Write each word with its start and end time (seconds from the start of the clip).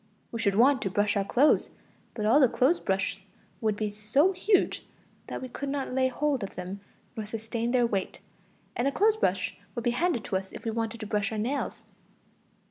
We 0.31 0.39
should 0.39 0.55
want 0.55 0.81
to 0.81 0.89
brush 0.89 1.15
our 1.15 1.23
clothes, 1.23 1.69
but 2.15 2.25
all 2.25 2.39
the 2.39 2.47
clothes 2.49 2.79
brushes 2.79 3.23
would 3.61 3.75
be 3.75 3.91
so 3.91 4.31
huge 4.31 4.83
that 5.27 5.43
we 5.43 5.47
could 5.47 5.69
not 5.69 5.93
lay 5.93 6.07
hold 6.07 6.41
of 6.41 6.55
them 6.55 6.79
nor 7.15 7.23
sustain 7.23 7.69
their 7.69 7.85
weight; 7.85 8.19
and 8.75 8.87
a 8.87 8.91
clothes 8.91 9.17
brush 9.17 9.57
would 9.75 9.83
be 9.83 9.91
handed 9.91 10.23
to 10.23 10.37
us 10.37 10.53
if 10.53 10.65
we 10.65 10.71
wanted 10.71 11.01
to 11.01 11.05
brush 11.05 11.31
our 11.31 11.37
nails. 11.37 11.83